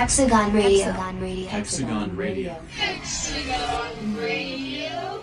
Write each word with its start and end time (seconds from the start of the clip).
Diablo's 0.00 0.80
Hexagon 0.80 2.16
Radio. 2.16 2.56
Hexagon 2.78 4.16
Radio. 4.16 5.22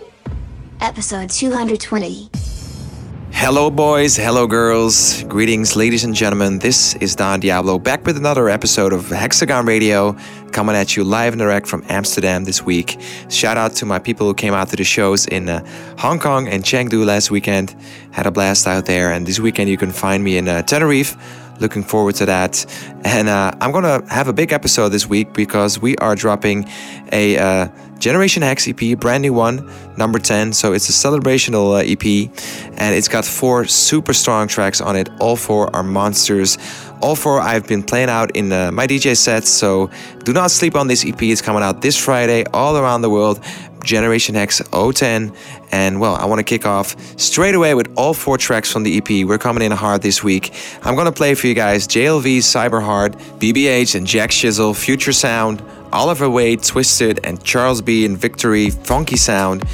Episode 0.80 1.28
220. 1.30 2.30
Hello, 3.32 3.70
boys. 3.70 4.16
Hello, 4.16 4.46
girls. 4.46 5.24
Greetings, 5.24 5.74
ladies 5.74 6.04
and 6.04 6.14
gentlemen. 6.14 6.60
This 6.60 6.94
is 6.96 7.16
Don 7.16 7.40
Diablo 7.40 7.80
back 7.80 8.06
with 8.06 8.16
another 8.16 8.48
episode 8.48 8.92
of 8.92 9.08
Hexagon 9.08 9.66
Radio 9.66 10.16
coming 10.52 10.76
at 10.76 10.96
you 10.96 11.02
live 11.02 11.32
and 11.32 11.40
direct 11.40 11.66
from 11.66 11.82
Amsterdam 11.88 12.44
this 12.44 12.62
week. 12.62 13.00
Shout 13.30 13.56
out 13.56 13.72
to 13.74 13.84
my 13.84 13.98
people 13.98 14.28
who 14.28 14.34
came 14.34 14.54
out 14.54 14.68
to 14.68 14.76
the 14.76 14.84
shows 14.84 15.26
in 15.26 15.48
uh, 15.48 15.66
Hong 15.98 16.20
Kong 16.20 16.46
and 16.46 16.62
Chengdu 16.62 17.04
last 17.04 17.32
weekend. 17.32 17.74
Had 18.12 18.26
a 18.26 18.30
blast 18.30 18.68
out 18.68 18.86
there. 18.86 19.10
And 19.12 19.26
this 19.26 19.40
weekend, 19.40 19.70
you 19.70 19.76
can 19.76 19.90
find 19.90 20.22
me 20.22 20.38
in 20.38 20.46
uh, 20.46 20.62
Tenerife. 20.62 21.16
Looking 21.60 21.82
forward 21.82 22.14
to 22.16 22.26
that. 22.26 22.64
And 23.04 23.28
uh, 23.28 23.52
I'm 23.60 23.72
to 23.82 24.04
have 24.08 24.28
a 24.28 24.32
big 24.32 24.52
episode 24.52 24.90
this 24.90 25.08
week 25.08 25.32
because 25.32 25.80
we 25.80 25.96
are 25.96 26.14
dropping 26.14 26.68
a 27.12 27.38
uh, 27.38 27.68
Generation 27.98 28.42
Hex 28.42 28.68
EP, 28.68 28.98
brand 28.98 29.22
new 29.22 29.32
one, 29.32 29.68
number 29.96 30.20
10. 30.20 30.52
So 30.52 30.72
it's 30.72 30.88
a 30.88 30.92
celebrational 30.92 31.74
uh, 31.74 31.82
EP 31.84 32.30
and 32.78 32.94
it's 32.94 33.08
got 33.08 33.24
four 33.24 33.64
super 33.64 34.12
strong 34.12 34.46
tracks 34.46 34.80
on 34.80 34.94
it. 34.94 35.08
All 35.20 35.34
four 35.34 35.74
are 35.74 35.82
monsters. 35.82 36.58
All 37.00 37.16
four 37.16 37.40
I've 37.40 37.66
been 37.66 37.82
playing 37.82 38.08
out 38.08 38.36
in 38.36 38.52
uh, 38.52 38.70
my 38.70 38.86
DJ 38.86 39.16
sets. 39.16 39.48
So 39.48 39.90
do 40.24 40.32
not 40.32 40.50
sleep 40.50 40.76
on 40.76 40.86
this 40.86 41.04
EP. 41.04 41.20
It's 41.22 41.42
coming 41.42 41.62
out 41.62 41.82
this 41.82 41.96
Friday 41.96 42.44
all 42.52 42.76
around 42.76 43.02
the 43.02 43.10
world. 43.10 43.40
Generation 43.84 44.34
Hex 44.34 44.60
010. 44.72 45.32
And 45.72 46.00
well, 46.00 46.14
I 46.14 46.24
want 46.24 46.38
to 46.38 46.44
kick 46.44 46.66
off 46.66 46.96
straight 47.18 47.54
away 47.54 47.74
with 47.74 47.90
all 47.96 48.14
four 48.14 48.38
tracks 48.38 48.72
from 48.72 48.82
the 48.82 48.96
EP. 48.98 49.26
We're 49.26 49.38
coming 49.38 49.62
in 49.62 49.72
hard 49.72 50.02
this 50.02 50.22
week. 50.22 50.52
I'm 50.82 50.94
going 50.94 51.06
to 51.06 51.12
play 51.12 51.34
for 51.34 51.46
you 51.46 51.54
guys 51.54 51.86
JLV, 51.86 52.38
Cyberhard, 52.38 53.14
BBH, 53.38 53.94
and 53.94 54.06
Jack 54.06 54.30
Shizzle, 54.30 54.76
Future 54.76 55.12
Sound, 55.12 55.62
Oliver 55.92 56.28
Wade, 56.28 56.62
Twisted, 56.62 57.20
and 57.24 57.42
Charles 57.42 57.82
B. 57.82 58.04
and 58.04 58.16
Victory, 58.16 58.70
Funky 58.70 59.16
Sound. 59.16 59.64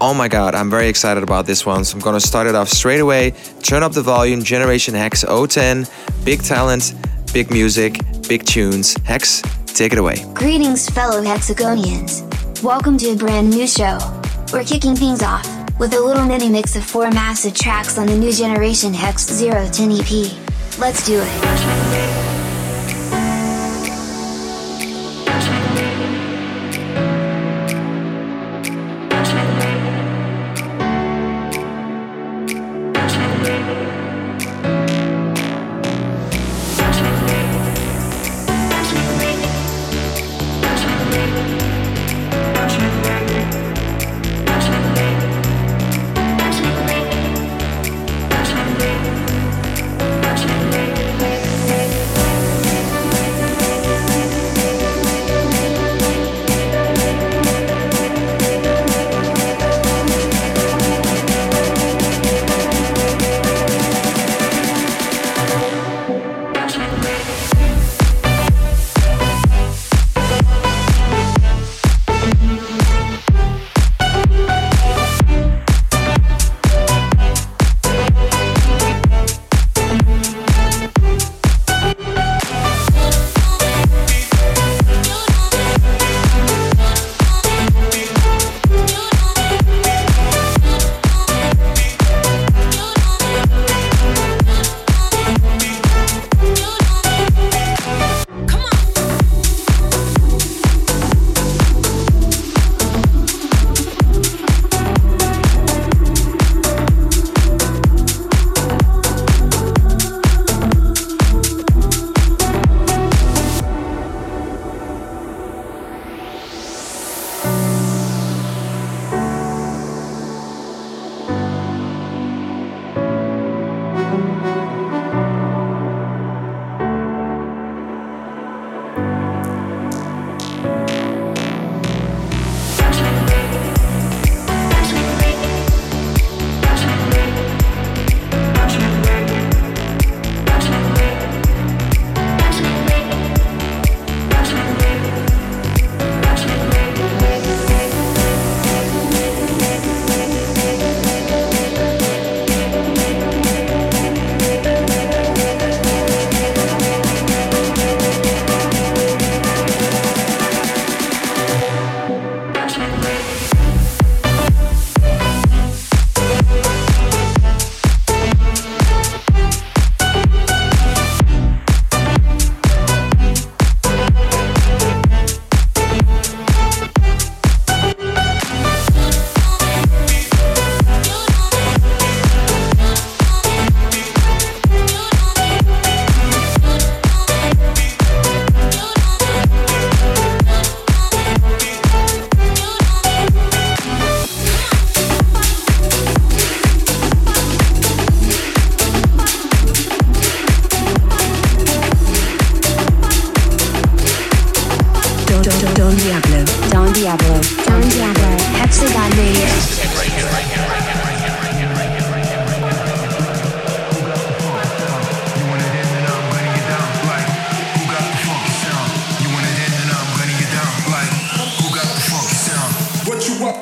Oh 0.00 0.12
my 0.12 0.26
god, 0.26 0.56
I'm 0.56 0.68
very 0.68 0.88
excited 0.88 1.22
about 1.22 1.46
this 1.46 1.64
one. 1.64 1.84
So 1.84 1.96
I'm 1.96 2.02
gonna 2.02 2.18
start 2.18 2.48
it 2.48 2.56
off 2.56 2.68
straight 2.68 2.98
away. 2.98 3.34
Turn 3.62 3.84
up 3.84 3.92
the 3.92 4.02
volume, 4.02 4.42
Generation 4.42 4.94
Hex 4.94 5.24
010. 5.24 5.86
Big 6.24 6.42
talent, 6.42 6.94
big 7.32 7.52
music, 7.52 8.00
big 8.28 8.44
tunes. 8.44 8.96
Hex, 9.04 9.42
take 9.66 9.92
it 9.92 9.98
away. 10.00 10.24
Greetings, 10.34 10.88
fellow 10.88 11.22
Hexagonians. 11.22 12.31
Welcome 12.62 12.96
to 12.98 13.10
a 13.10 13.16
brand 13.16 13.50
new 13.50 13.66
show. 13.66 13.98
We're 14.52 14.62
kicking 14.62 14.94
things 14.94 15.20
off 15.20 15.44
with 15.80 15.94
a 15.94 16.00
little 16.00 16.24
mini 16.24 16.48
mix 16.48 16.76
of 16.76 16.84
four 16.84 17.10
massive 17.10 17.54
tracks 17.54 17.98
on 17.98 18.06
the 18.06 18.16
new 18.16 18.32
Generation 18.32 18.94
Hex 18.94 19.26
010 19.40 19.90
EP. 19.90 20.78
Let's 20.78 21.04
do 21.04 21.20
it. 21.20 22.01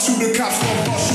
to 0.00 0.12
the 0.12 0.32
cops 0.34 0.56
from 0.56 0.86
bust. 0.86 1.09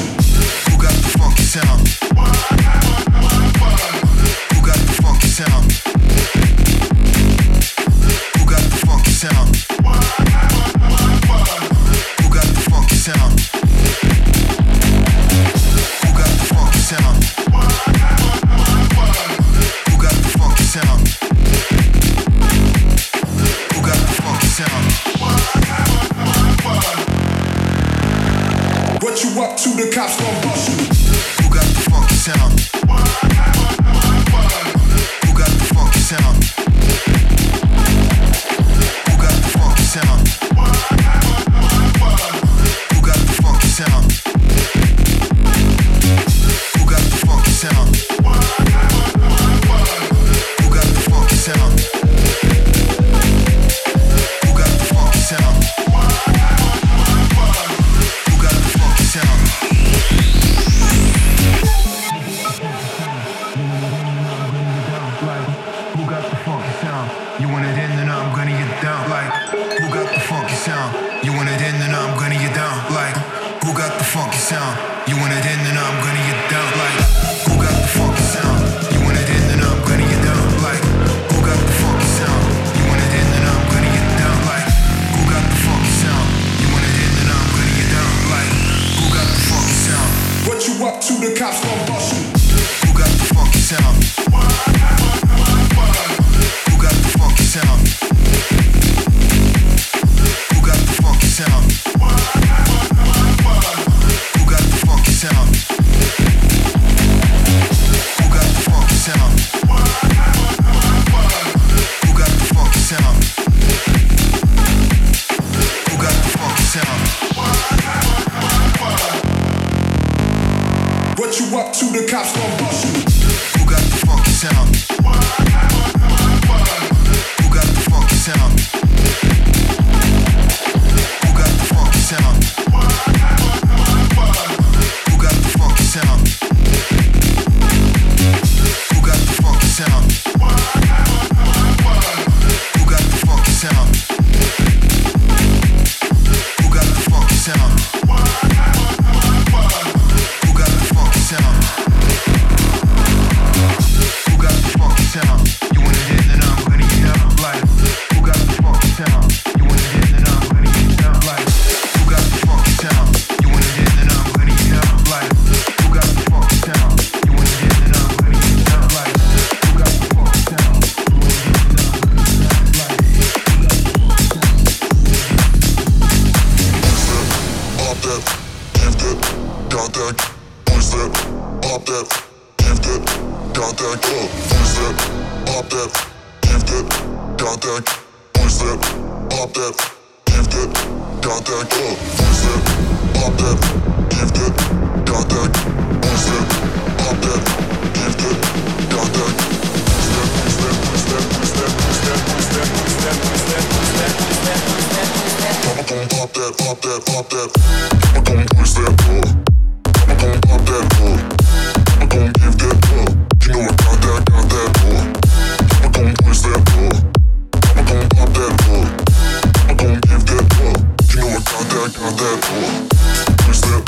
like 221.86 222.02
my 222.02 222.10
dad, 222.18 222.44
or 222.50 223.46
who's 223.46 223.62
that? 223.62 223.84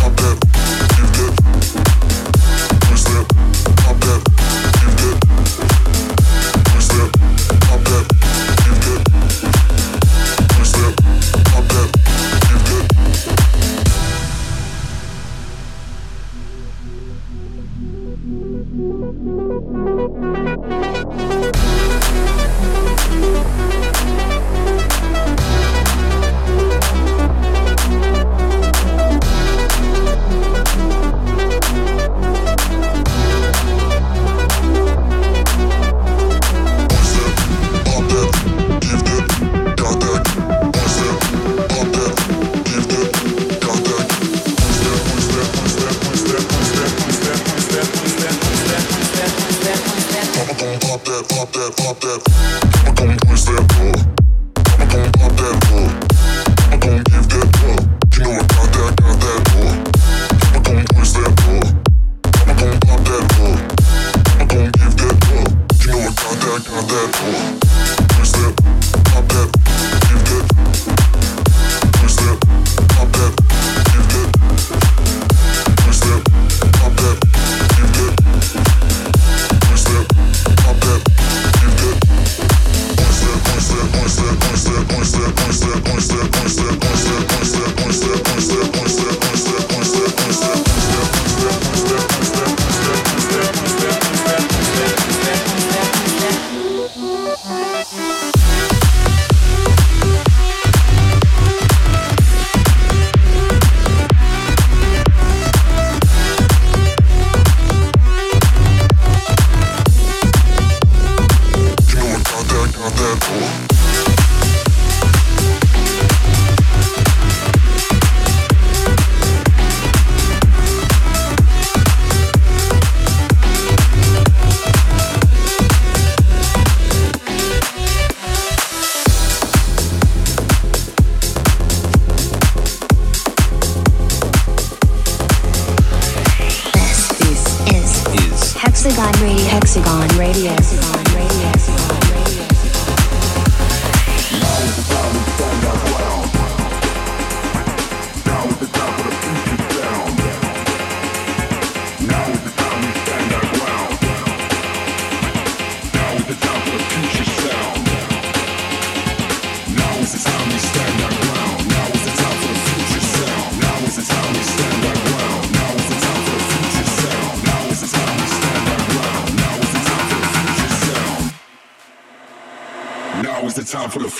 My 0.00 0.08
dad, 0.16 0.38
that. 1.12 1.83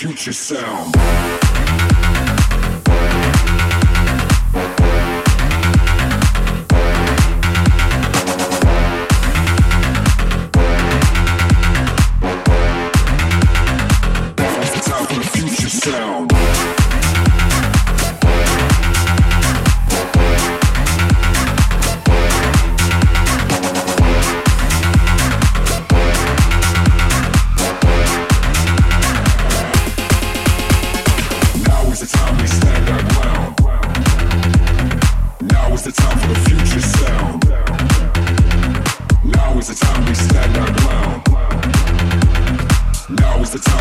Future 0.05 0.35
sound. 0.35 0.94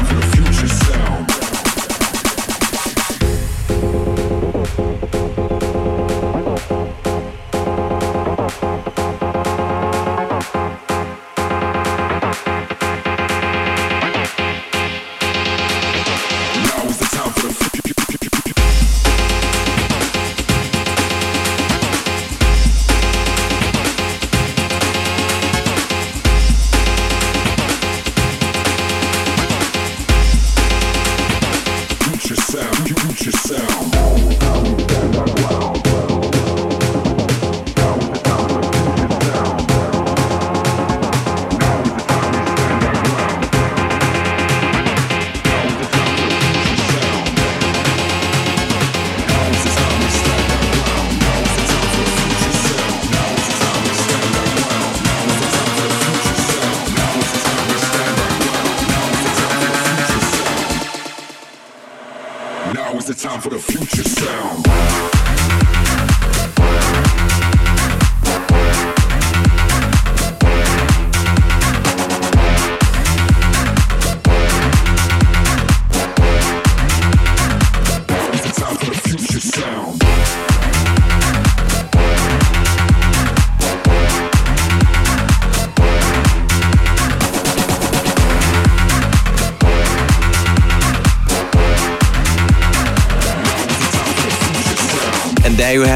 There 0.06 0.36
you 0.36 0.44
have 0.44 1.63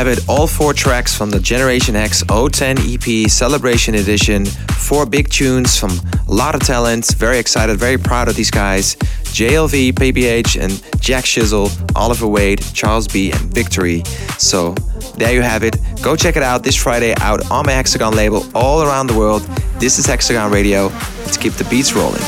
it, 0.10 0.28
all 0.30 0.48
four 0.48 0.74
tracks 0.74 1.16
from 1.16 1.30
the 1.30 1.40
Generation 1.40 1.96
Hex 1.96 2.24
010 2.24 2.78
EP 2.80 3.30
Celebration 3.30 3.96
Edition. 3.96 4.46
Four 4.46 5.06
big 5.06 5.30
tunes 5.30 5.78
from 5.78 5.92
a 6.28 6.32
lot 6.32 6.56
of 6.56 6.62
talents. 6.62 7.14
Very 7.14 7.38
excited, 7.40 7.78
very 7.78 7.98
proud 7.98 8.28
of 8.28 8.36
these 8.36 8.52
guys. 8.52 8.96
JLV, 9.36 9.94
PBH, 9.94 10.62
and 10.62 11.02
Jack 11.02 11.24
Shizzle, 11.26 11.70
Oliver 11.96 12.28
Wade, 12.28 12.62
Charles 12.74 13.08
B, 13.08 13.32
and 13.32 13.42
Victory. 13.54 14.04
So 14.38 14.74
there 15.18 15.34
you 15.34 15.42
have 15.42 15.64
it. 15.64 15.78
Go 16.02 16.16
check 16.16 16.36
it 16.36 16.44
out 16.44 16.64
this 16.64 16.76
Friday 16.76 17.14
out 17.18 17.50
on 17.52 17.66
my 17.66 17.72
Hexagon 17.74 18.16
label 18.16 18.46
all 18.56 18.84
around 18.84 19.08
the 19.08 19.18
world. 19.18 19.42
This 19.80 20.00
is 20.00 20.06
Hexagon 20.06 20.52
Radio. 20.52 20.88
Let's 21.20 21.38
keep 21.38 21.54
the 21.54 21.66
beats 21.66 21.94
rolling. 21.94 22.22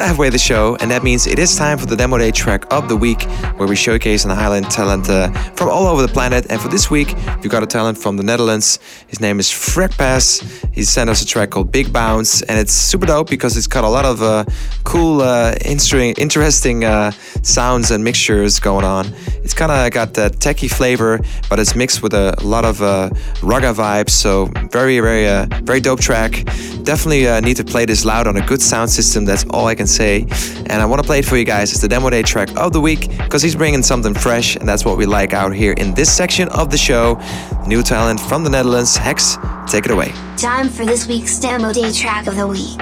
Of 0.00 0.06
halfway 0.06 0.30
the 0.30 0.38
show, 0.38 0.76
and 0.80 0.90
that 0.90 1.02
means 1.02 1.26
it 1.26 1.38
is 1.38 1.56
time 1.56 1.78
for 1.78 1.86
the 1.86 1.96
Demo 1.96 2.18
Day 2.18 2.30
track 2.30 2.64
of 2.72 2.88
the 2.88 2.96
week, 2.96 3.22
where 3.56 3.68
we 3.68 3.76
showcase 3.76 4.24
an 4.24 4.30
island 4.30 4.70
talent 4.70 5.08
uh, 5.08 5.30
from 5.54 5.68
all 5.68 5.86
over 5.86 6.02
the 6.02 6.12
planet. 6.12 6.46
And 6.50 6.60
for 6.60 6.68
this 6.68 6.90
week, 6.90 7.14
we've 7.42 7.50
got 7.50 7.62
a 7.62 7.66
talent 7.66 7.98
from 7.98 8.16
the 8.16 8.22
Netherlands. 8.22 8.78
His 9.06 9.20
name 9.20 9.38
is 9.38 9.48
Frekpass. 9.48 10.74
He 10.74 10.82
sent 10.82 11.08
us 11.08 11.22
a 11.22 11.26
track 11.26 11.50
called 11.50 11.70
Big 11.72 11.92
Bounce, 11.92 12.42
and 12.42 12.58
it's 12.58 12.72
super 12.72 13.06
dope 13.06 13.30
because 13.30 13.56
it's 13.56 13.66
got 13.66 13.84
a 13.84 13.88
lot 13.88 14.04
of 14.04 14.22
uh, 14.22 14.44
cool, 14.84 15.20
uh, 15.20 15.54
interesting 15.64 16.84
uh, 16.84 17.10
sounds 17.42 17.90
and 17.90 18.02
mixtures 18.02 18.58
going 18.60 18.84
on. 18.84 19.06
It's 19.44 19.54
kind 19.54 19.72
of 19.72 19.90
got 19.92 20.14
that 20.14 20.32
techie 20.32 20.70
flavor, 20.70 21.20
but 21.48 21.58
it's 21.58 21.74
mixed 21.76 22.02
with 22.02 22.14
a 22.14 22.34
lot 22.42 22.64
of 22.64 22.82
uh, 22.82 23.10
raga 23.42 23.72
vibes. 23.72 24.10
So 24.10 24.46
very, 24.70 25.00
very, 25.00 25.28
uh, 25.28 25.46
very 25.62 25.80
dope 25.80 26.00
track. 26.00 26.44
Definitely 26.86 27.26
uh, 27.26 27.40
need 27.40 27.56
to 27.56 27.64
play 27.64 27.84
this 27.84 28.04
loud 28.04 28.28
on 28.28 28.36
a 28.36 28.46
good 28.46 28.62
sound 28.62 28.88
system. 28.88 29.24
That's 29.24 29.44
all 29.50 29.66
I 29.66 29.74
can 29.74 29.88
say. 29.88 30.22
And 30.70 30.74
I 30.74 30.84
want 30.84 31.02
to 31.02 31.06
play 31.06 31.18
it 31.18 31.24
for 31.24 31.36
you 31.36 31.44
guys. 31.44 31.72
It's 31.72 31.80
the 31.80 31.88
demo 31.88 32.08
day 32.10 32.22
track 32.22 32.48
of 32.56 32.72
the 32.72 32.80
week 32.80 33.10
because 33.10 33.42
he's 33.42 33.56
bringing 33.56 33.82
something 33.82 34.14
fresh, 34.14 34.54
and 34.54 34.68
that's 34.68 34.84
what 34.84 34.96
we 34.96 35.04
like 35.04 35.34
out 35.34 35.52
here 35.52 35.72
in 35.72 35.94
this 35.94 36.14
section 36.16 36.48
of 36.50 36.70
the 36.70 36.78
show. 36.78 37.20
New 37.66 37.82
talent 37.82 38.20
from 38.20 38.44
the 38.44 38.50
Netherlands, 38.50 38.96
Hex. 38.96 39.36
Take 39.66 39.86
it 39.86 39.90
away. 39.90 40.12
Time 40.36 40.68
for 40.68 40.84
this 40.84 41.08
week's 41.08 41.40
demo 41.40 41.72
day 41.72 41.90
track 41.90 42.28
of 42.28 42.36
the 42.36 42.46
week. 42.46 42.80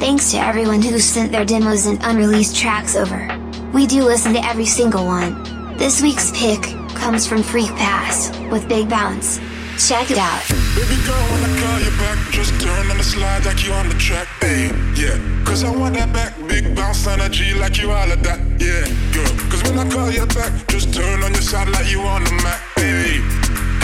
Thanks 0.00 0.30
to 0.30 0.38
everyone 0.38 0.80
who 0.80 0.98
sent 0.98 1.30
their 1.30 1.44
demos 1.44 1.84
and 1.84 1.98
unreleased 2.02 2.56
tracks 2.56 2.96
over. 2.96 3.28
We 3.74 3.86
do 3.86 4.02
listen 4.02 4.32
to 4.32 4.42
every 4.42 4.66
single 4.66 5.04
one. 5.04 5.76
This 5.76 6.00
week's 6.00 6.30
pick 6.34 6.62
comes 6.94 7.26
from 7.26 7.42
Freak 7.42 7.68
Pass 7.76 8.34
with 8.50 8.66
Big 8.66 8.88
Bounce. 8.88 9.38
Check 9.86 10.10
it 10.10 10.16
out. 10.16 10.61
Baby 10.72 10.96
girl, 11.04 11.20
when 11.28 11.44
I 11.44 11.52
call 11.60 11.78
you 11.84 11.92
back, 12.00 12.16
just 12.32 12.58
turn 12.58 12.90
on 12.90 12.96
the 12.96 13.04
slide 13.04 13.44
like 13.44 13.62
you 13.62 13.72
on 13.74 13.90
the 13.90 13.94
track. 13.96 14.26
Hey, 14.40 14.72
yeah. 14.96 15.20
Cause 15.44 15.64
I 15.64 15.70
want 15.70 15.96
that 15.96 16.10
back, 16.14 16.32
big 16.48 16.74
bounce 16.74 17.06
energy 17.06 17.52
like 17.52 17.76
you 17.76 17.90
all 17.92 18.10
of 18.10 18.22
that. 18.22 18.40
Yeah, 18.56 18.88
girl. 19.12 19.28
Cause 19.52 19.62
when 19.68 19.76
I 19.78 19.84
call 19.92 20.10
you 20.10 20.24
back, 20.32 20.48
just 20.68 20.94
turn 20.94 21.22
on 21.22 21.32
your 21.36 21.42
side 21.44 21.68
like 21.68 21.92
you 21.92 22.00
on 22.00 22.24
the 22.24 22.32
Mac. 22.40 22.56
Hey. 22.80 23.20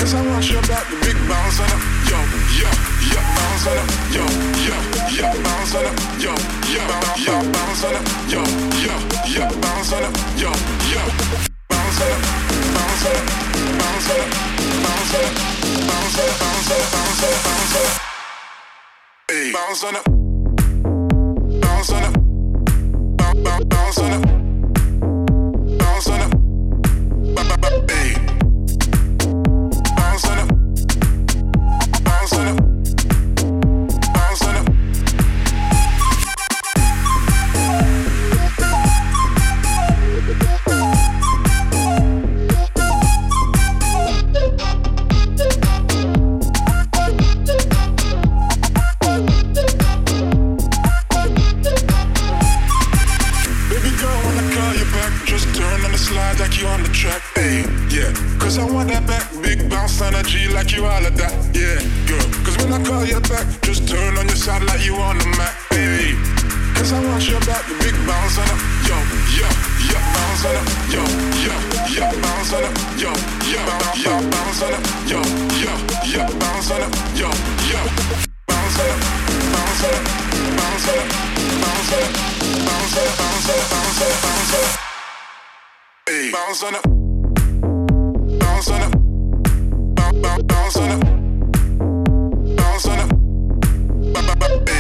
Cause 0.01 0.15
I 0.15 0.25
want 0.25 0.49
your 0.49 0.63
back, 0.65 0.89
big 1.05 1.17
bounce 1.29 1.61
on 1.61 1.69
it. 1.69 1.81
Yo, 2.09 2.17
yo, 2.57 2.71
yo, 3.13 3.21
bounce 3.37 3.69
on 3.69 3.77
it. 3.77 3.89
Yo, 4.17 4.25
yo, 4.65 4.77
yo, 5.13 5.29
bounce 5.45 5.75
on 5.77 5.85
it. 5.85 5.95
Yo, 6.25 6.33
yo, 6.73 6.89
yo, 7.21 7.37
bounce 7.53 7.85
on 7.85 8.01
it. 8.01 8.05
Yo, 8.33 8.41
yo, 8.81 8.95
yo, 9.29 9.45
bounce 9.61 9.93
on 9.93 10.09
it. 10.09 10.13
Yo, 10.41 10.49
yo, 10.89 11.03
bounce 11.69 12.01
on 12.01 12.13
it. 12.17 12.58
Bounce 19.53 19.85
on 19.85 19.95
it. 19.95 20.03
Bounce 21.61 21.93
on 21.93 22.03
it. 22.03 22.13
Bounce 25.79 26.09
on 26.09 26.23
it. 26.23 27.98
Cause 58.49 58.57
I 58.57 58.65
want 58.65 58.89
that 58.89 59.05
back, 59.05 59.29
big 59.45 59.69
bounce 59.69 60.01
energy 60.01 60.49
like 60.49 60.73
you 60.73 60.89
all 60.89 61.05
of 61.05 61.13
that. 61.21 61.37
Yeah, 61.53 61.85
girl. 62.09 62.25
Cause 62.49 62.57
when 62.65 62.73
I 62.73 62.81
call 62.81 63.05
you 63.05 63.21
back, 63.29 63.45
just 63.61 63.85
turn 63.85 64.17
on 64.17 64.25
your 64.25 64.41
side 64.41 64.65
like 64.65 64.81
you 64.89 64.97
on 64.97 65.21
the 65.21 65.29
Mac. 65.37 65.53
Hey, 65.69 66.17
cause 66.73 66.97
I 66.97 67.05
want 67.05 67.29
your 67.29 67.45
back, 67.45 67.61
big 67.77 67.93
bounce 68.09 68.41
on 68.41 68.49
it. 68.49 68.57
Yo, 68.89 68.97
yo, 69.37 69.49
yo, 69.93 70.01
bounce 70.01 70.49
on 70.49 70.57
it. 70.57 70.65
Yo, 70.89 71.05
yo, 71.45 71.53
yo, 71.93 72.09
bounce 72.25 72.57
on 72.57 72.65
it. 72.65 72.73
Yo, 72.97 73.13
yo, 73.53 73.61
yo, 74.01 74.17
bounce 74.33 74.65
on 74.65 74.73
it. 74.73 74.81
Yo, 75.13 75.21
yo, 75.61 75.73
yo, 76.09 76.25
bounce 76.41 76.73
on 76.73 76.81
it. 76.81 76.93
Yo, 77.21 77.29
yo, 77.69 77.81
bounce 78.49 78.81
on 78.81 78.89
it. 78.89 78.97
Bounce 79.53 79.85
on 79.85 79.93
it. 79.93 80.09
Bounce 80.57 80.89
on 80.89 80.89
it. 80.89 80.89
Bounce 80.89 80.89
on 80.89 80.97
it. 80.97 81.09
Bounce 81.61 81.93
on 81.93 82.01
it. 82.01 82.17
Bounce 82.65 82.97
on 82.97 83.05
it. 83.05 83.69
Bounce 83.69 84.01
on 84.01 84.09
it. 84.09 84.17
Bounce 84.25 84.57
on. 84.57 84.69
Hey, 86.09 86.33
bounce 86.33 86.63
on 86.65 86.75
it. 86.77 86.98
baby. 94.39 94.78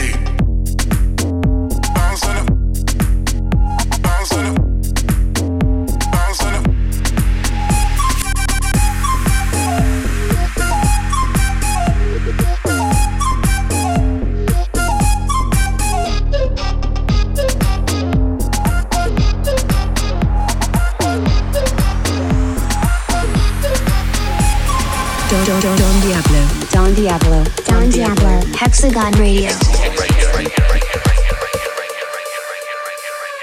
Hexagon 28.68 29.12
Radio. 29.12 29.48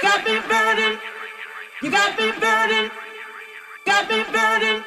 Got 0.04 0.24
me 0.24 0.40
burning. 0.48 1.00
You 1.82 1.90
got 1.90 2.20
me 2.20 2.32
burning. 2.40 2.92
Got 3.88 4.08
me 4.08 4.24
burning. 4.32 4.84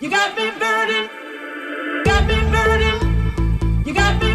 You 0.00 0.08
got 0.08 0.34
me 0.34 0.50
burning. 0.58 1.10
Got 2.06 2.26
me 2.26 2.36
burning. 2.50 3.84
You 3.84 3.92
got 3.92 4.22
me 4.22 4.29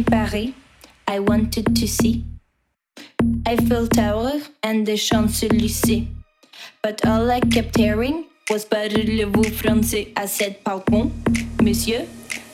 I 0.00 0.02
came 0.02 0.04
Paris, 0.04 0.54
I 1.08 1.18
wanted 1.18 1.76
to 1.76 1.86
see 1.86 2.24
Eiffel 3.46 3.86
Tower 3.86 4.40
and 4.62 4.86
the 4.86 4.96
Champs-Élysées. 4.96 6.06
But 6.82 7.04
all 7.06 7.30
I 7.30 7.40
kept 7.40 7.76
hearing 7.76 8.24
was 8.48 8.64
Parlez-vous 8.64 9.50
français? 9.50 10.12
I 10.16 10.26
said, 10.26 10.64
Pardon, 10.64 11.12
monsieur, 11.62 12.06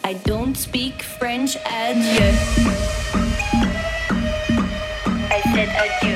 I 0.02 0.14
don't 0.24 0.56
speak 0.56 1.02
French, 1.02 1.56
adieu. 1.66 2.32
I 5.30 5.40
said 5.54 5.68
adieu. 5.68 6.15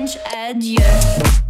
French, 0.00 0.18
adieu. 0.34 1.49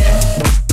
yeah. 0.00 0.69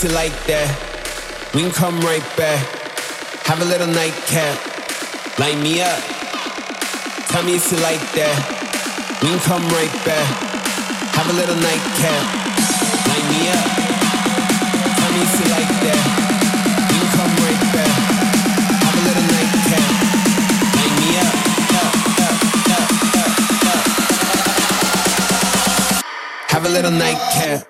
If 0.00 0.08
you 0.08 0.16
like 0.16 0.32
that. 0.48 0.72
We 1.52 1.60
can 1.60 1.70
come 1.72 2.00
right 2.00 2.24
back. 2.32 2.64
Have 3.44 3.60
a 3.60 3.68
little 3.68 3.86
nightcap. 3.86 4.56
Light 5.36 5.60
me 5.60 5.84
up. 5.84 6.00
Tell 7.28 7.44
me 7.44 7.60
if 7.60 7.68
you 7.68 7.76
like 7.84 8.00
that. 8.16 8.32
We 9.20 9.28
can 9.28 9.44
come 9.44 9.60
right 9.68 9.92
back. 10.08 10.24
Have 11.20 11.28
a 11.28 11.36
little 11.36 11.52
nightcap. 11.60 12.16
Light 13.12 13.26
me 13.28 13.52
up. 13.52 13.60
Tell 15.04 15.12
me 15.12 15.20
if 15.20 15.36
you 15.36 15.52
like 15.52 15.68
that. 15.84 16.00
We 16.88 16.96
can 16.96 17.12
come 17.20 17.32
right 17.44 17.60
back. 17.76 17.92
Have 18.80 18.96
a 18.96 19.04
little 19.04 19.26
nightcap. 19.36 19.84
Light 20.80 20.96
me 20.96 21.12
up. 21.20 21.36
Have 26.48 26.64
a 26.64 26.72
little 26.72 26.90
nightcap. 26.90 27.69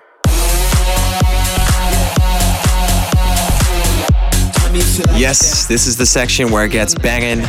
Yes, 5.15 5.67
this 5.67 5.87
is 5.87 5.97
the 5.97 6.05
section 6.05 6.51
where 6.51 6.65
it 6.65 6.71
gets 6.71 6.95
banging. 6.95 7.45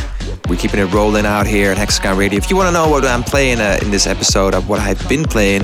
We're 0.47 0.57
keeping 0.57 0.79
it 0.79 0.85
rolling 0.93 1.25
out 1.25 1.47
here 1.47 1.71
at 1.71 1.77
Hexagon 1.77 2.17
Radio. 2.17 2.37
If 2.37 2.49
you 2.49 2.55
want 2.55 2.67
to 2.67 2.73
know 2.73 2.89
what 2.89 3.05
I'm 3.05 3.23
playing 3.23 3.59
uh, 3.59 3.79
in 3.81 3.91
this 3.91 4.07
episode 4.07 4.53
of 4.53 4.69
what 4.69 4.79
I've 4.79 5.07
been 5.09 5.23
playing, 5.23 5.63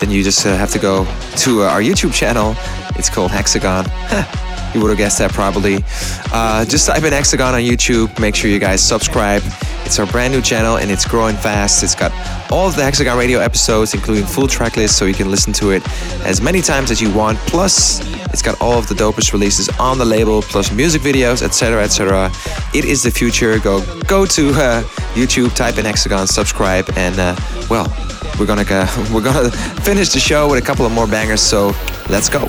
then 0.00 0.10
you 0.10 0.22
just 0.22 0.44
uh, 0.46 0.56
have 0.56 0.70
to 0.70 0.78
go 0.78 1.04
to 1.38 1.62
uh, 1.62 1.66
our 1.66 1.80
YouTube 1.80 2.12
channel. 2.12 2.54
It's 2.96 3.08
called 3.08 3.30
Hexagon. 3.30 3.84
you 4.74 4.80
would 4.80 4.88
have 4.88 4.98
guessed 4.98 5.18
that 5.18 5.32
probably. 5.32 5.84
Uh, 6.32 6.64
just 6.64 6.86
type 6.86 7.04
in 7.04 7.12
Hexagon 7.12 7.54
on 7.54 7.60
YouTube. 7.60 8.18
Make 8.18 8.34
sure 8.34 8.50
you 8.50 8.58
guys 8.58 8.82
subscribe. 8.82 9.42
It's 9.84 9.98
our 9.98 10.06
brand 10.06 10.32
new 10.32 10.42
channel 10.42 10.76
and 10.78 10.90
it's 10.90 11.04
growing 11.04 11.36
fast. 11.36 11.82
It's 11.82 11.94
got 11.94 12.10
all 12.54 12.68
of 12.68 12.76
the 12.76 12.84
Hexagon 12.84 13.18
Radio 13.18 13.40
episodes, 13.40 13.94
including 13.94 14.24
full 14.24 14.46
track 14.46 14.76
lists, 14.76 14.96
so 14.96 15.06
you 15.06 15.12
can 15.12 15.28
listen 15.28 15.52
to 15.54 15.72
it 15.72 15.82
as 16.24 16.40
many 16.40 16.60
times 16.60 16.92
as 16.92 17.02
you 17.02 17.12
want. 17.12 17.36
Plus, 17.48 18.00
it's 18.32 18.42
got 18.42 18.60
all 18.60 18.78
of 18.78 18.86
the 18.86 18.94
dopest 18.94 19.32
releases 19.32 19.68
on 19.80 19.98
the 19.98 20.04
label, 20.04 20.40
plus 20.40 20.70
music 20.70 21.02
videos, 21.02 21.42
etc., 21.42 21.82
etc. 21.82 22.30
It 22.72 22.84
is 22.84 23.02
the 23.02 23.10
future. 23.10 23.58
Go 23.58 23.84
go 24.04 24.24
to 24.24 24.50
uh, 24.50 24.82
YouTube, 25.14 25.56
type 25.56 25.78
in 25.78 25.84
Hexagon, 25.84 26.28
subscribe, 26.28 26.88
and 26.96 27.18
uh, 27.18 27.34
well, 27.68 27.92
we're 28.38 28.46
gonna 28.46 28.64
uh, 28.70 29.10
we're 29.12 29.24
gonna 29.24 29.50
finish 29.82 30.10
the 30.10 30.20
show 30.20 30.48
with 30.48 30.62
a 30.62 30.64
couple 30.64 30.86
of 30.86 30.92
more 30.92 31.08
bangers. 31.08 31.40
So 31.40 31.72
Let's 32.08 32.28
go. 32.28 32.48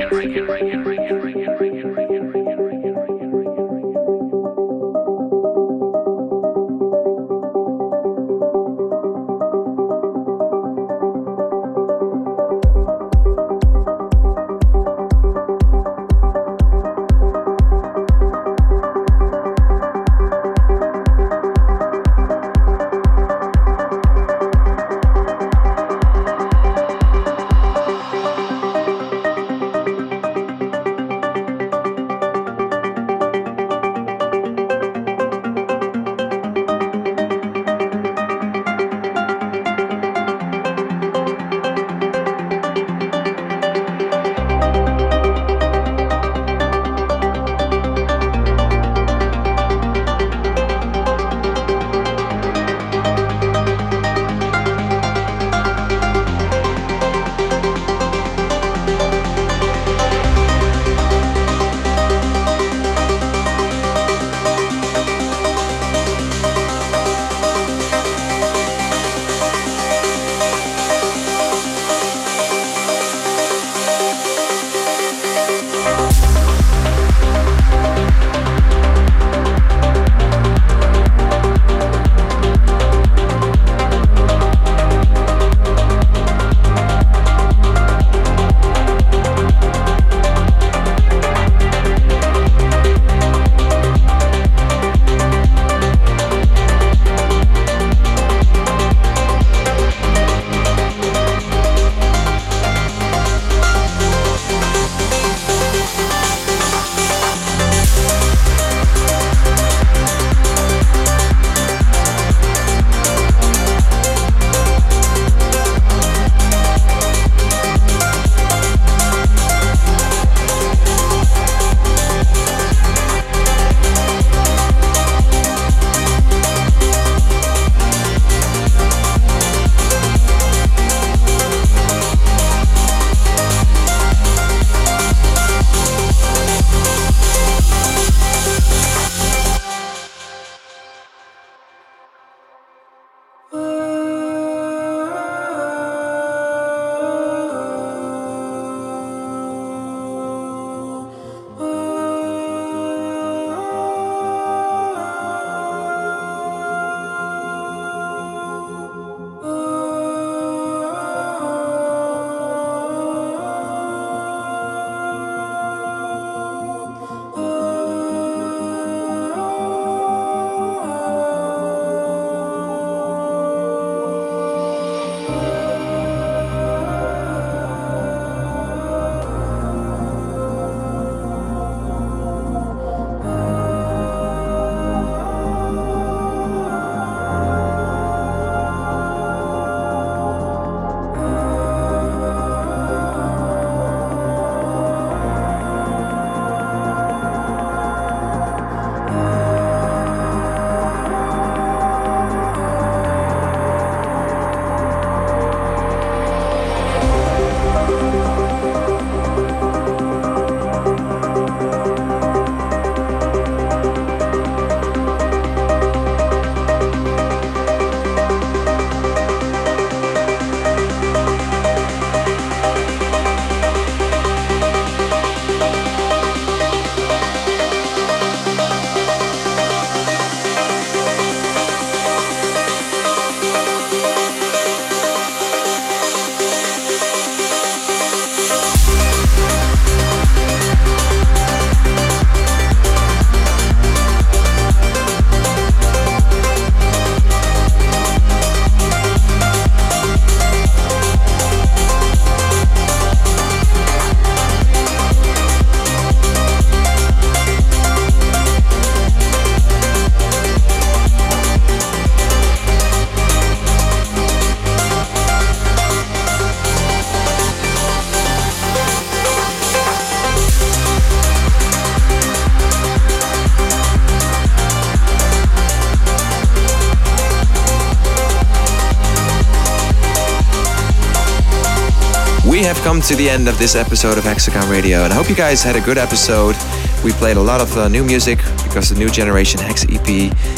to 283.03 283.15
the 283.15 283.29
end 283.29 283.47
of 283.47 283.57
this 283.57 283.75
episode 283.75 284.17
of 284.17 284.23
Hexagon 284.25 284.69
Radio, 284.69 285.03
and 285.03 285.11
I 285.11 285.15
hope 285.15 285.27
you 285.27 285.35
guys 285.35 285.63
had 285.63 285.75
a 285.75 285.81
good 285.81 285.97
episode. 285.97 286.55
We 287.03 287.11
played 287.13 287.37
a 287.37 287.41
lot 287.41 287.59
of 287.59 287.75
uh, 287.75 287.87
new 287.87 288.03
music 288.03 288.37
because 288.63 288.89
the 288.89 288.95
new 288.95 289.09
generation 289.09 289.59
Hex 289.59 289.85
EP 289.89 290.07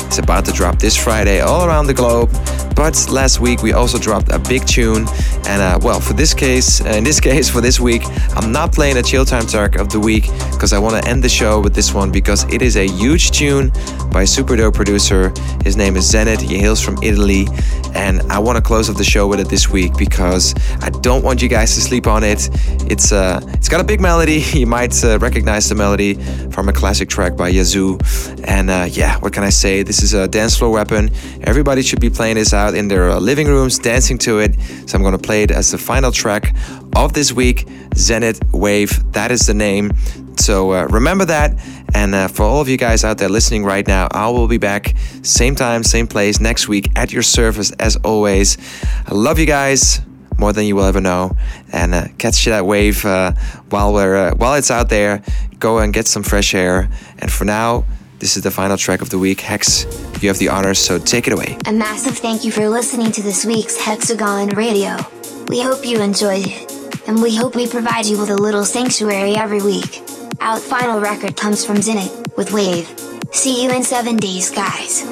is 0.09 0.19
about 0.19 0.43
to 0.45 0.51
drop 0.51 0.77
this 0.77 0.97
Friday 0.97 1.39
all 1.39 1.65
around 1.65 1.87
the 1.87 1.93
globe. 1.93 2.29
But 2.75 3.07
last 3.09 3.39
week 3.39 3.61
we 3.61 3.71
also 3.71 3.97
dropped 3.97 4.29
a 4.31 4.39
big 4.39 4.65
tune, 4.65 5.05
and 5.47 5.61
uh, 5.61 5.79
well, 5.81 6.01
for 6.01 6.13
this 6.13 6.33
case, 6.33 6.81
uh, 6.81 6.89
in 6.89 7.03
this 7.03 7.19
case, 7.29 7.49
for 7.49 7.61
this 7.61 7.79
week, 7.79 8.03
I'm 8.35 8.51
not 8.51 8.73
playing 8.73 8.97
a 8.97 9.03
chill 9.03 9.25
time 9.25 9.47
track 9.47 9.75
of 9.75 9.89
the 9.89 9.99
week 9.99 10.23
because 10.51 10.73
I 10.73 10.79
want 10.79 11.01
to 11.01 11.09
end 11.09 11.23
the 11.23 11.29
show 11.29 11.61
with 11.61 11.73
this 11.73 11.93
one 11.93 12.11
because 12.11 12.43
it 12.51 12.61
is 12.61 12.75
a 12.75 12.87
huge 12.87 13.31
tune 13.31 13.71
by 14.11 14.25
super 14.25 14.55
dope 14.57 14.73
producer. 14.73 15.31
His 15.63 15.77
name 15.77 15.95
is 15.95 16.11
Zenit. 16.11 16.41
He 16.41 16.57
hails 16.57 16.81
from 16.81 16.97
Italy, 17.01 17.47
and 17.95 18.21
I 18.31 18.39
want 18.39 18.57
to 18.57 18.61
close 18.61 18.89
off 18.89 18.97
the 18.97 19.03
show 19.03 19.27
with 19.27 19.39
it 19.39 19.49
this 19.49 19.69
week 19.69 19.97
because 19.97 20.53
I 20.81 20.89
don't 20.89 21.23
want 21.23 21.41
you 21.41 21.49
guys 21.49 21.75
to 21.75 21.81
sleep 21.81 22.07
on 22.07 22.23
it. 22.23 22.49
It's 22.91 23.11
uh, 23.11 23.39
it's 23.53 23.69
got 23.69 23.81
a 23.81 23.83
big 23.83 24.01
melody. 24.01 24.43
You 24.63 24.67
might 24.67 25.03
uh, 25.03 25.19
recognize 25.19 25.67
the 25.67 25.75
melody 25.75 26.13
from 26.51 26.69
a 26.69 26.73
classic 26.73 27.09
track 27.09 27.35
by 27.35 27.49
Yazoo. 27.49 27.97
And 28.45 28.69
uh, 28.69 28.87
yeah, 28.89 29.17
what 29.19 29.33
can 29.33 29.43
I 29.43 29.49
say? 29.49 29.83
This 29.83 30.01
is 30.01 30.13
a 30.13 30.27
dance 30.27 30.55
floor 30.55 30.71
weapon. 30.71 31.09
Everybody 31.41 31.81
should 31.81 31.99
be 31.99 32.09
playing 32.09 32.35
this 32.35 32.53
out 32.53 32.75
in 32.75 32.87
their 32.87 33.09
uh, 33.09 33.19
living 33.19 33.47
rooms, 33.47 33.77
dancing 33.79 34.17
to 34.19 34.39
it. 34.39 34.55
So 34.87 34.97
I'm 34.97 35.03
to 35.11 35.17
play 35.17 35.43
it 35.43 35.51
as 35.51 35.71
the 35.71 35.77
final 35.77 36.11
track 36.11 36.55
of 36.95 37.13
this 37.13 37.33
week. 37.33 37.65
Zenit 37.95 38.39
Wave. 38.53 39.11
That 39.11 39.31
is 39.31 39.47
the 39.47 39.53
name. 39.53 39.91
So 40.37 40.73
uh, 40.73 40.85
remember 40.85 41.25
that. 41.25 41.59
And 41.93 42.15
uh, 42.15 42.27
for 42.27 42.43
all 42.43 42.61
of 42.61 42.69
you 42.69 42.77
guys 42.77 43.03
out 43.03 43.17
there 43.17 43.29
listening 43.29 43.63
right 43.63 43.87
now, 43.87 44.07
I 44.11 44.29
will 44.29 44.47
be 44.47 44.57
back 44.57 44.95
same 45.21 45.55
time, 45.55 45.83
same 45.83 46.07
place 46.07 46.39
next 46.39 46.67
week 46.67 46.89
at 46.95 47.11
your 47.11 47.23
service 47.23 47.71
as 47.79 47.95
always. 47.97 48.57
I 49.07 49.13
love 49.13 49.39
you 49.39 49.45
guys 49.45 50.01
more 50.37 50.53
than 50.53 50.65
you 50.65 50.75
will 50.75 50.85
ever 50.85 51.01
know. 51.01 51.35
And 51.71 51.93
uh, 51.93 52.07
catch 52.17 52.45
that 52.45 52.65
wave 52.65 53.05
uh, 53.05 53.33
while 53.69 53.93
we're 53.93 54.15
uh, 54.15 54.35
while 54.35 54.55
it's 54.55 54.71
out 54.71 54.89
there. 54.89 55.21
Go 55.59 55.79
and 55.79 55.93
get 55.93 56.07
some 56.07 56.23
fresh 56.23 56.53
air. 56.53 56.89
And 57.19 57.31
for 57.31 57.45
now, 57.45 57.85
this 58.19 58.35
is 58.37 58.43
the 58.43 58.51
final 58.51 58.77
track 58.77 59.01
of 59.01 59.09
the 59.09 59.19
week. 59.19 59.41
Hex, 59.41 59.85
you 60.21 60.29
have 60.29 60.39
the 60.39 60.49
honors, 60.49 60.79
so 60.79 60.97
take 60.97 61.27
it 61.27 61.33
away. 61.33 61.57
A 61.65 61.73
massive 61.73 62.17
thank 62.17 62.43
you 62.43 62.51
for 62.51 62.67
listening 62.69 63.11
to 63.11 63.21
this 63.21 63.45
week's 63.45 63.77
Hexagon 63.79 64.49
Radio. 64.49 64.97
We 65.47 65.61
hope 65.61 65.85
you 65.85 66.01
enjoyed 66.01 66.47
it, 66.47 67.07
and 67.07 67.21
we 67.21 67.35
hope 67.35 67.55
we 67.55 67.67
provide 67.67 68.05
you 68.05 68.17
with 68.17 68.29
a 68.29 68.35
little 68.35 68.65
sanctuary 68.65 69.35
every 69.35 69.61
week. 69.61 70.02
Our 70.43 70.59
final 70.59 70.99
record 70.99 71.37
comes 71.37 71.63
from 71.63 71.77
Zenit 71.77 72.35
with 72.35 72.51
Wave. 72.51 72.85
See 73.31 73.63
you 73.63 73.71
in 73.71 73.81
seven 73.81 74.17
days, 74.17 74.51
guys. 74.51 75.03